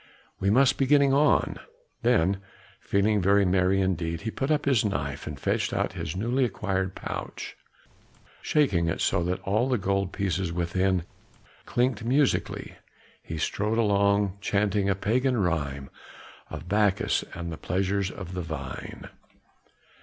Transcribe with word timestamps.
We 0.39 0.49
must 0.49 0.79
be 0.79 0.87
getting 0.87 1.13
on." 1.13 1.59
Then 2.01 2.41
feeling 2.79 3.21
very 3.21 3.45
merry 3.45 3.79
indeed, 3.81 4.21
he 4.21 4.31
put 4.31 4.49
up 4.49 4.65
his 4.65 4.83
knife 4.83 5.27
and 5.27 5.39
fetched 5.39 5.73
out 5.73 5.93
his 5.93 6.15
newly 6.15 6.43
acquired 6.43 6.95
pouch; 6.95 7.55
shaking 8.41 8.87
it 8.87 8.99
so 8.99 9.23
that 9.23 9.39
all 9.43 9.69
the 9.69 9.77
gold 9.77 10.11
pieces 10.11 10.51
within 10.51 11.03
clinked 11.67 12.03
musically, 12.03 12.77
he 13.21 13.37
strode 13.37 13.77
along, 13.77 14.39
chanting 14.41 14.89
a 14.89 14.95
pagan 14.95 15.37
rhyme 15.37 15.91
of 16.49 16.67
Bacchus 16.67 17.23
and 17.35 17.51
the 17.51 17.57
pleasures 17.57 18.09
of 18.09 18.33
the 18.33 18.41
vine. 18.41 19.07